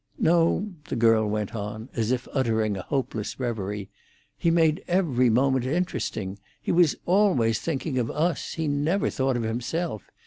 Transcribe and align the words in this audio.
"No," 0.17 0.71
the 0.89 0.95
girl 0.95 1.29
went 1.29 1.53
on, 1.53 1.87
as 1.93 2.09
if 2.11 2.27
uttering 2.33 2.75
a 2.75 2.81
hopeless 2.81 3.39
reverie. 3.39 3.91
"He 4.35 4.49
made 4.49 4.83
every 4.87 5.29
moment 5.29 5.63
interesting. 5.67 6.39
He 6.59 6.71
was 6.71 6.95
always 7.05 7.59
thinking 7.59 7.99
of 7.99 8.09
us—he 8.09 8.67
never 8.67 9.11
thought 9.11 9.37
of 9.37 9.43
himself. 9.43 10.09